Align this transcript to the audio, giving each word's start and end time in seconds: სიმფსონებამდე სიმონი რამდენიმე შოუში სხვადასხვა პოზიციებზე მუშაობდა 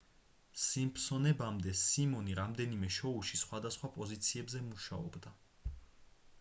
სიმფსონებამდე 0.61 1.73
სიმონი 1.81 2.39
რამდენიმე 2.41 2.91
შოუში 2.97 3.41
სხვადასხვა 3.43 3.93
პოზიციებზე 3.99 4.63
მუშაობდა 4.73 5.39